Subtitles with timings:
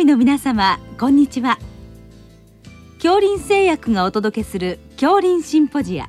[0.00, 1.58] 医の皆様こんにちは。
[2.98, 6.08] 恐林製薬がお届けする恐林シンポジア。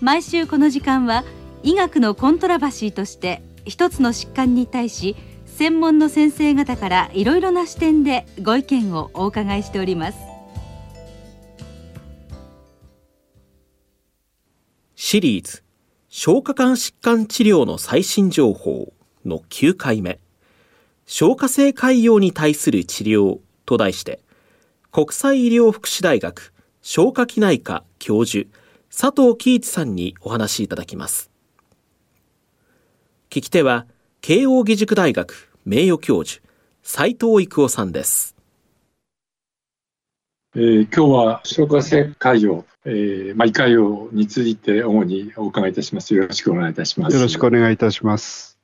[0.00, 1.24] 毎週この時間は
[1.62, 10.18] 医学のコントラバシーとして一つの疾患に対し専門の先生方からいろいろな視点でご意見をお伺いしております。
[14.96, 15.62] シリーズ
[16.08, 18.92] 消化管疾患治療の最新情報
[19.24, 20.18] の9回目。
[21.10, 24.20] 消化性潰瘍に対する治療と題して
[24.92, 28.46] 国際医療福祉大学消化器内科教授
[28.94, 31.30] 佐藤喜一さんにお話しいただきます。
[33.30, 33.86] 聞き手は
[34.20, 36.42] 慶應義塾大学名誉教授
[36.82, 38.36] 斉藤育夫さんです、
[40.56, 46.14] えー、今日は消化性潰瘍、えー、まあ、胃潰瘍について主にお伺いいたします。
[46.14, 47.16] よろしくお願いいたします。
[47.16, 48.57] よろしくお願いいたします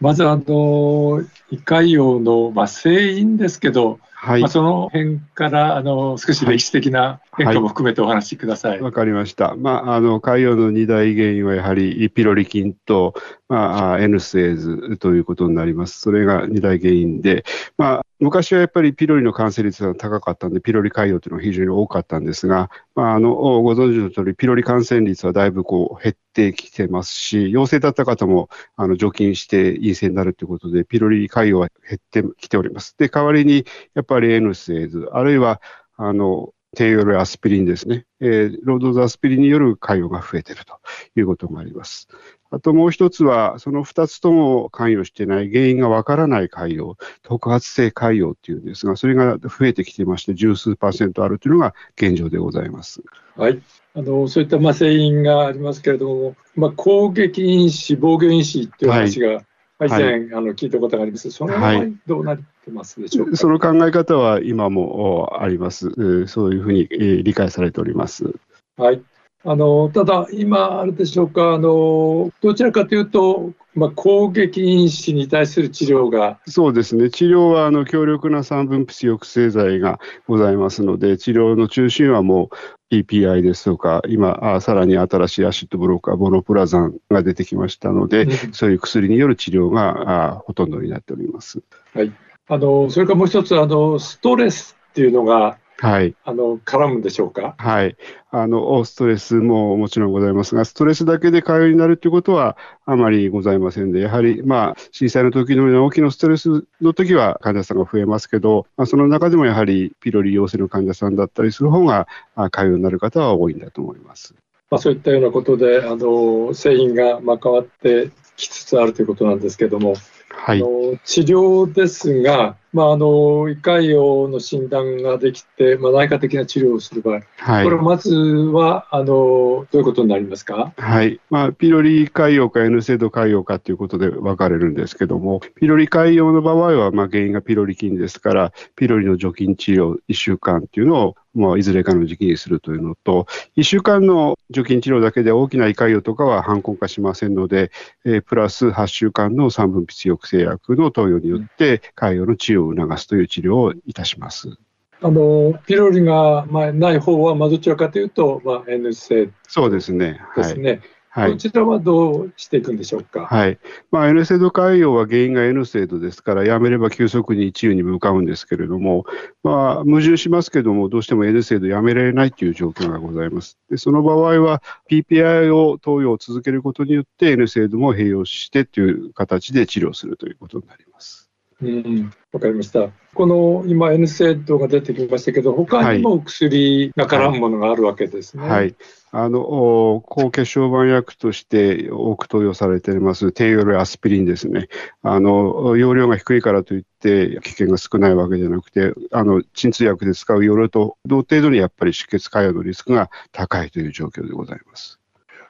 [0.00, 8.78] まずあの胃潰瘍の、まあ、成因ですけどはい、まあ、その辺からあの少し歴史的な変化も含めてお話しください。
[8.78, 9.54] わ、はい、かりました。
[9.54, 13.14] まあ、あの、海洋の二大原因はやはりピロリ菌と、
[13.48, 16.00] まあ、N スエーズということになります。
[16.00, 17.44] それが二大原因で、
[17.76, 32.96] まあ、昔はやっぱりピロリの感染率が高かったんで、ピロリ海洋というのは非常に多かったんですが、まあ、あの、ご存知の通り、ピロリ感染率はだいぶこう減ってきてますし、陽性だった方も、あの、除菌して陰性になるということで、ピロリ海洋は減ってきております。
[32.96, 35.60] で、代わりに、やっぱり N スエーズ、あるいは、
[35.98, 40.78] あの、低用量アスピリンですね、えー、ロードズアスピリンによる潰瘍が増えていると
[41.16, 42.06] いうこともあります。
[42.50, 53.02] あともう一つは、その二つとも関与していない原因がわからない潰瘍、特発性潰瘍っていうんですが、それが増えてきていまして、十数パーセントあるというのが現状でございます。
[53.36, 53.60] はい。
[53.94, 59.42] あのそういったまあ成因がありますけれども、まあ、攻撃因子、防御因子っていう話が、
[59.84, 61.30] 以前、はい、あの聞いたことがあります。
[61.30, 66.26] その場合、どうなってますでしょうか、その考え方は今もあります。
[66.26, 68.32] そういうふうに理解されております。
[68.76, 69.02] はい。
[69.48, 82.56] あのただ、今、あれでしょうか、あのどちらかというと、まあ、攻撃因子に対する治療がそうですね、治療はあの強力な酸分泌抑制剤がございますので、治療の中心はもう
[82.90, 91.62] PPI ですとか、今、あさらに新しいアシッドブローカー、ボノプラザンが出てきましたので、うん、そういう薬による治療があほとんどになっております。
[91.92, 92.12] はい
[92.48, 97.54] あのそれからもう一つあの、ストレスっていうのが、はい、あの絡むんでしょうか？
[97.58, 97.96] はい、
[98.30, 102.56] あのストレスももちろんございますが、ストレスだけで通いになるということは
[102.86, 112.08] あまりございませんで、やはり、まあ、震災の時のような大きなストレスの時は患者さんが増えますけど、まあ、その中でもやはりピロリ陽性の患者さんだったりする方が、
[112.52, 114.34] 通いになる方は多いんだと思います。
[114.70, 119.94] まあ、そういったようなことで、あの製品がまあ変わってきつつあるということなんですけれども、
[120.30, 131.20] はい、あの治療ですが、まあ、あの胃潰瘍の診断ができて、まあ、内科的な治療をする場合、はい、これまずはあのどういうことになりますか、はい。
[131.30, 143.26] まあ、ピロリ潰瘍か N 制度潰瘍かということで分かれるんですけども、ピロリ潰瘍の場合は、まあ、原因がピロリ菌ですから、ピロリの除菌治療1週間っていうのをまあ、いずれかの時期にするというのと、
[143.56, 147.70] 1週間の除菌治療だけで大きな胃潰瘍とかは反根化しませんので、
[148.06, 154.56] えー、プラス8週間の酸分泌抑制薬の投与によって、潰瘍の治療を促すという治療をいたします。
[155.02, 160.20] あのピロリが、まあ、ない方は、まあ、どちらかというと、まあ、N 性そうですね。
[160.36, 160.70] ですね。
[160.70, 160.80] はい
[161.16, 163.24] はい、こちらはどうしていくんでしょうか？
[163.24, 163.58] はい。
[163.90, 169.06] まあ、N 制度潰瘍は原因が N 制度ですから、やめれば急速に治癒に向かうんですけれども、
[169.42, 173.58] まあ、矛盾しますけども、どうしても N 制度やめられないという状況がございます。
[173.70, 181.25] で、その場合は PPI を投与を続けることによって N 制度も併用してという形で治療するということになります。
[181.62, 182.90] うん、わかりました。
[183.14, 188.42] この今 N 制度が出てきましたけど、他にも薬が絡むものがあるわけですね。
[188.42, 188.74] はい、はい
[189.18, 194.68] あの、高血小板薬として多く投与されています低用量アスピリンですね。
[195.02, 205.00] あの、容量が低いからといって危険が少ないわけじゃなくて、あの、鎮痛薬で使う容量と同程度にやっぱり出血潰瘍のリスクが高いという状況でございます。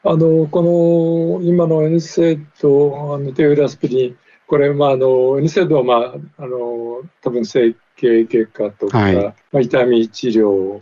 [0.05, 10.81] あの、この今の N セとあの低用量アスピリン、これ、まあ、あの、N セドは、まあ、あの、多分整形外科とか、はい、まあ、痛み治療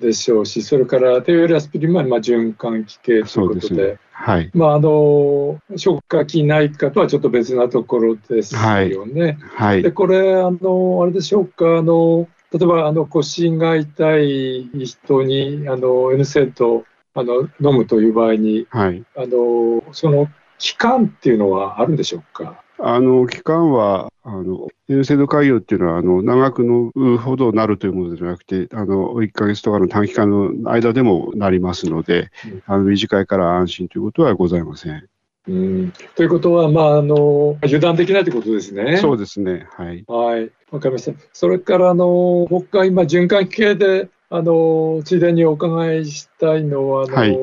[0.00, 4.50] でしょうし、はい、それから低用量アスピリンは、まあ、循環器系ということで、でね、はい。
[4.54, 9.38] まあ、あの、消化器内科とはちょっと別なところですよね。
[9.56, 9.82] はい。
[9.82, 19.04] で、これ、あの、あれでしょうか、あの、例えば、あの、腰が痛い人に、あの、N セット、あの、飲むという場合に、はい。
[19.16, 20.28] あの、その、
[20.58, 22.62] 期間っていうのはあるんでしょうか？
[22.78, 35.08] あの期間はあの、N 制度潰瘍っていうのは、あの、長くのほどなるというものじゃなくて、あの、1ヶ月とかの短期間の間でもなりますので、うん、あの、短いから安心ということはございません。
[35.46, 38.96] うん、ということは、まあ、あの油断できないということですね。
[38.96, 39.68] そうですね。
[39.70, 40.04] はい。
[40.08, 40.50] はい。
[40.72, 41.16] わかりました。
[41.32, 47.38] それから、あの、他、今、循環器系で、あの、ついでにお伺いしたいのは、あの、はい、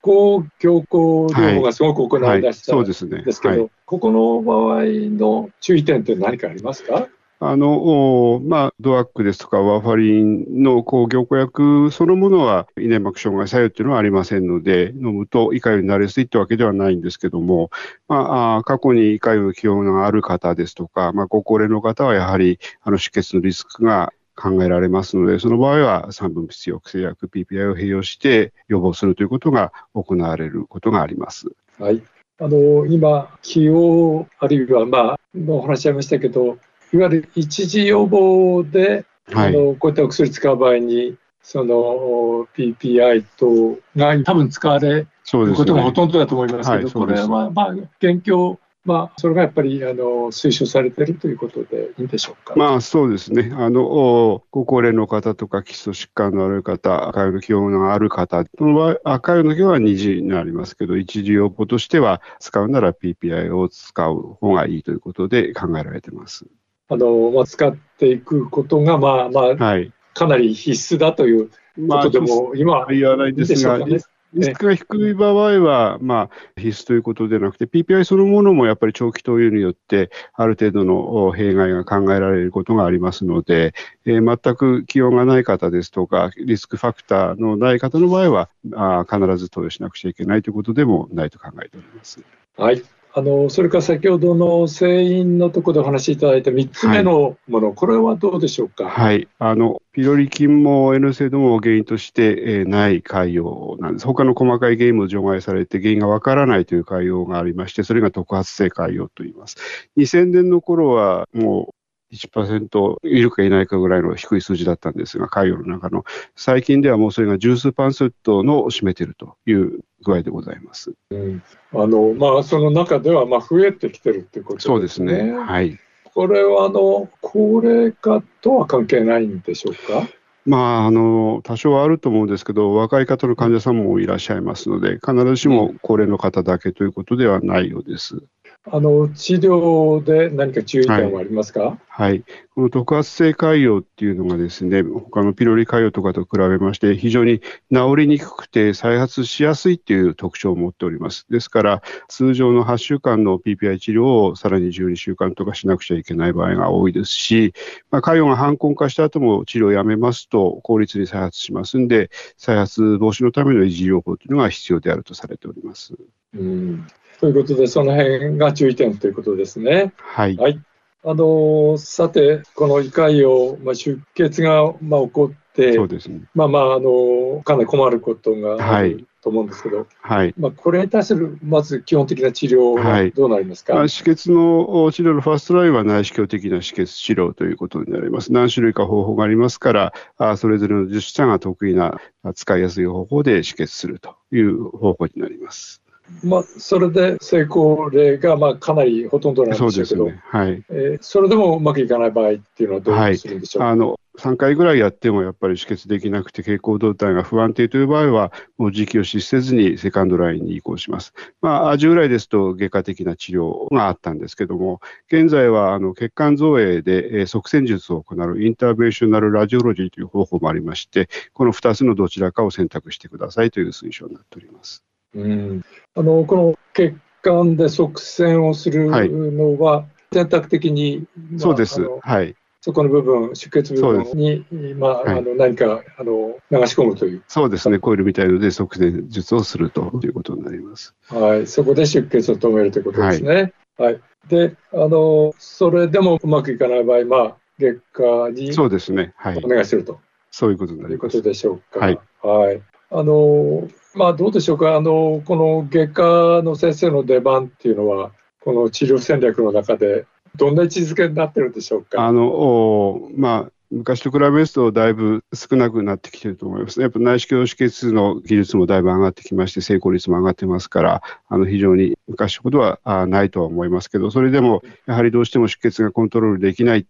[0.00, 3.66] 抗凝固療法がすごく行われだしたんですけど、はいはい。
[3.66, 7.06] ね、ここの場合の注意点って何かありますか？
[7.44, 17.70] あの、まあ、ドアックですとかワーファリンの抗凝固薬そのものは、胃粘膜障害作用っていうのはありませんので、飲むと胃潰瘍になりやすいってわけではないんですけども、
[18.06, 31.48] まあ、過去に胃潰瘍の気温がある方ですとか、まあ、ご高齢の方はやはり、あの、出血のリスクが考えられますので、その場合は三分泌抑制薬 PPI を併用して予防するということが行われることがあります。
[31.78, 32.02] はい。
[32.40, 36.58] あの、今、起用、あるいは、まあ、お話しありましたけど、
[36.92, 45.08] いわゆる一時予防で、はい、あのこういったお薬使う場合に、その PPI とが多分使われる
[45.54, 52.54] ことがほとんどだと思いますけど、ねはい、これは、まあ、現況まあ、それがやっぱりあの推奨されているということでいいんでしょうか？
[52.56, 53.52] まあ、そうですね。
[53.54, 66.46] あの、ご高齢の方とか基礎疾患のある方、赤いの気温のある方、その場合、赤いの気は2次になりますけど、一時用法としては、使うなら PPI を使う方がいいということで考えられてます。
[66.88, 71.50] あの、まあ、使っていくことが、まあまあ、はい、かなり必須だという
[71.88, 74.00] ことでも、まあ、今、言わないですが、ね、
[74.34, 83.74] リスクが低い場合は、まあ、必須ということでなくて、PPI そのものもやっぱり長期投与によって、ある程度の弊害が考えられることがありますので、
[84.06, 92.22] えー、全く気温がない方ですとか、リスクファクターのない方の場合は、あ必ず投与しなくちゃいけないということでもないと考えております。
[92.56, 92.82] はい。
[93.14, 98.88] あのそれから先ほどの製品のところでお話しいただいた3つ目のもの、はい、これはどうでしょうか？
[98.88, 104.06] はい、あのピロリ菌も N 制度も原因として、えー、ない海洋なんです。
[104.06, 109.56] 他の細かい原因も除外されて原因がわからないという海洋がありまして、それが特発性海洋と言います。
[109.98, 111.74] 2000年の頃はもう
[112.12, 116.04] 1%いるかいないかぐらいの低い数字だったんですが、海洋の中の。
[116.36, 120.92] 最近ではもうそれが十数パーセントの占めているという具合でございます。
[121.10, 121.42] うん、
[121.72, 124.74] あのまあ、その中ではまあ増えてきてるってことですね。
[124.74, 125.32] そうですね。
[125.32, 125.78] はい。
[126.14, 130.06] これはあの高齢化とは関係ないんでしょうか？
[130.44, 138.24] まあ、あの多少あると思うんですけど、若い方の患者さんもいらっしゃいますので、必ずしも高齢の方だけということではないようです。
[138.64, 142.24] あの治療で何か注意点はありますか、はい、はい、
[142.54, 147.40] この特発性潰瘍っていうのがですね、他のピロリ潰瘍とかと比べまして、非常に
[147.72, 151.26] 治りにくくて再発しやすいっていう特徴を持っております。
[151.28, 157.54] ですから、通常の8週間の PPI 治療をさらに12週間とかしなくちゃいけない場合が多いですし、
[157.90, 165.94] まあ、潰瘍が反根化した後も治療をやめますと効率に再発しますんで、再発防止のための維持療法というのが必要であるとされております。
[166.34, 166.86] うん
[167.22, 169.92] ということで、その辺が注意点ということですね。
[169.96, 170.36] はい。
[170.36, 170.60] はい、
[171.04, 176.22] あのさて、この胃潰瘍、まあ、出血が、まあ、起こって、そうですね。
[176.34, 180.34] まあまあ、あのかなり困ることがあると思うんですけど、はい。
[180.36, 188.32] まあ、これに対する、まず基本的な治療はどうなりますか、はい、まあ、止血の治療のファーストラインは内視鏡的な止血治療ということになります。
[188.32, 192.00] 何種類か方法がありますから、あそれぞれの術者が得意な、
[192.34, 195.82] 使いやすい方法で止血するという方法になります。
[196.22, 211.14] まあ、それで成功例がまあかなりほとんどなんですけど、ねはいえー、それでもうまくいかない場合っていうのはどうするんでしょうか、はい、あの3回ぐらいやってもやっぱり止血できなくて、血行動態が不安定という場合は、もう時期を失せずにセカンドラインに移行します。
[211.40, 224.84] まあ、従来ですと外科的な治療があったんですけども、現在はあの血管造影で、えー、側線術を行うインターベーショナルラジオロジーという方法もありまして、この2つのどちらかを選択してくださいという推奨になっております。
[225.14, 225.62] うん
[225.94, 231.82] あのこの血管で側線をするのは、選択的に、まあ、そうです。
[232.00, 232.34] はい。
[232.60, 237.22] そこの部分、出血部分に、まあ、はい、あの何かあの流し込むという。
[237.26, 240.94] そうですね、コイルみたいので側線術をするということになります。
[241.08, 243.52] はい、そこで出血を止めるということですね。
[243.76, 247.80] はい、はい、であの、それでもうまくいかない場合、まあ、外
[248.26, 249.98] 科にそうですね、はい、お願いすると。
[250.30, 251.10] そういうことになります。
[251.10, 251.80] ということでしょうか。
[251.80, 251.98] はい。
[252.22, 256.02] はい、あのまあ、どうでしょうかあの、この外科
[256.42, 260.06] の先生の出番っていうのは、この治療戦略の中で、
[260.36, 266.80] どんな位置づけになってるんでしょうかあのまあ昔と比べますとだいぶ少なくなってきてると思います。
[266.80, 276.86] やっぱ内視鏡止血の技術もだいぶ上がってきまして、成功率も上がってますから、あの非常に昔ほどはないとは思いますけど、それでもやはりどうしても出血がコントロールできない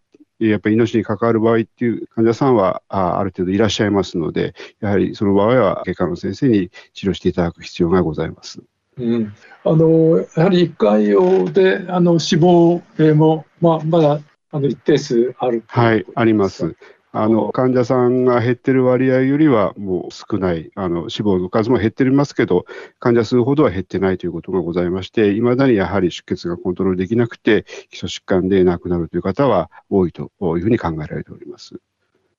[0.48, 8.62] やっぱり命に関わる場合っていう患者さんはあある程度いらっしゃいますので、やはりその場合は外科の先生に治療していただく必要がございます。
[8.98, 9.32] うん、
[9.64, 12.82] あのやはり1回用であの死亡
[13.14, 14.20] も、まあ、まだ
[14.50, 16.76] あの一定数あるはい、あります。
[17.14, 22.64] あの患者さんが減ってる割合よりはもう少ない、あの死亡の数も減ってますけど、
[22.98, 31.74] 患者数ほどは減ってないということがございまして、いまだにやはり出血がコントロールできなくて、基礎疾患で亡くなるという方は多いというふうに考えられております。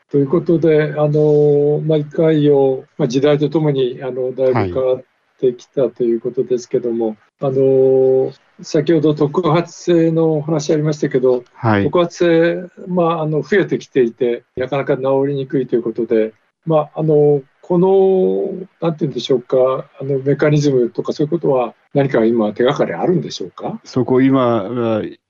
[0.09, 5.03] ということで、あのまあ、一回を、まあ、時代とともにあのだいぶ変わっ
[5.39, 16.33] てきたということですけども、はい、あの先ほど特発性の話ありましたけど、はい、特発性、まあ、あの増えてきていて、なかなか治りにくいということで、
[16.65, 23.79] まあ、あのこの、なんていうんでしょうか、あのメカニズムとかそういうことは、何か今、手がかりあるんでしょうか？
[23.83, 24.69] そこ今、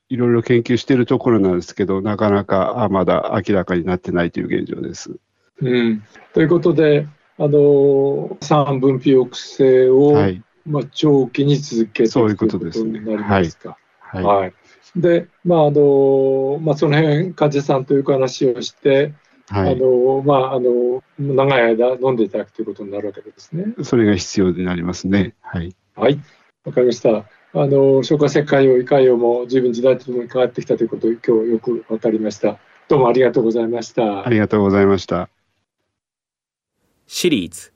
[0.10, 5.12] いろいろ研究しているところなんですけど、なかなかまだ明らかになってないという現状です。
[5.62, 6.04] うん、
[6.34, 13.00] ということで、あの酸分泌抑制を、はいまあ、長期に続けてそういうことですね。
[13.00, 13.78] なりますか。
[14.00, 14.24] はい。
[14.24, 14.54] はい、
[14.96, 19.14] で、まあ、あの、まあ、その辺、患者さんという話をして、
[19.50, 23.74] はい、あの、まあ、あの、長い間飲んでいただくということになるわけですね。
[23.84, 25.36] それが必要になりますね。
[25.42, 25.76] はい。
[25.96, 26.20] はい。
[26.64, 27.10] わかりました。
[27.56, 32.58] あの、消化石灰用、胃潰瘍も随分時代とともに変わってきたということを今日よくわかりました。
[32.88, 34.26] どうもありがとうございました。
[34.26, 35.30] ありがとうございました。
[37.06, 37.73] シリーズ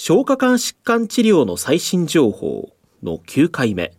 [0.00, 2.70] 消化管疾患治療の最新情報
[3.02, 3.94] の9回目、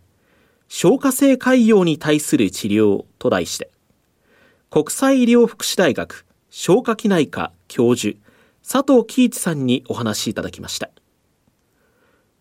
[0.66, 3.70] 消化性潰瘍に対する治療と題して、
[4.70, 8.16] 国際医療福祉大学消化器内科教授、
[8.66, 10.88] 佐藤喜一さんにお話しいただきました。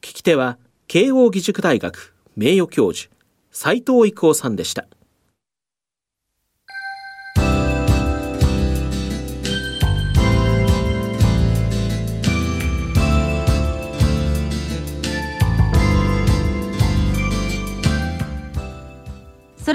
[0.02, 3.12] 聞き手は、慶應義塾大学名誉教授、
[3.52, 4.88] 斉藤育夫さんでした。